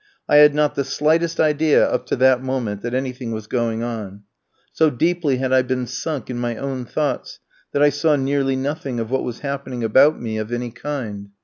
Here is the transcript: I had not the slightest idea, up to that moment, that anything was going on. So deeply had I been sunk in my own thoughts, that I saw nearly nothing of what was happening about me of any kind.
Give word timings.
I 0.27 0.37
had 0.37 0.55
not 0.55 0.73
the 0.73 0.83
slightest 0.83 1.39
idea, 1.39 1.87
up 1.87 2.07
to 2.07 2.15
that 2.15 2.41
moment, 2.41 2.81
that 2.81 2.95
anything 2.95 3.33
was 3.33 3.45
going 3.45 3.83
on. 3.83 4.23
So 4.73 4.89
deeply 4.89 5.37
had 5.37 5.53
I 5.53 5.61
been 5.61 5.85
sunk 5.85 6.27
in 6.27 6.39
my 6.39 6.57
own 6.57 6.85
thoughts, 6.85 7.37
that 7.71 7.83
I 7.83 7.89
saw 7.91 8.15
nearly 8.15 8.55
nothing 8.55 8.99
of 8.99 9.11
what 9.11 9.23
was 9.23 9.41
happening 9.41 9.83
about 9.83 10.19
me 10.19 10.37
of 10.39 10.51
any 10.51 10.71
kind. 10.71 11.29